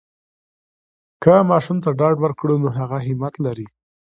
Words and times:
که 1.23 1.33
ماشوم 1.49 1.77
ته 1.83 1.89
ډاډ 1.99 2.15
ورکړو، 2.21 2.55
نو 2.63 2.69
هغه 2.77 2.97
همت 3.05 3.33
لری. 3.45 3.67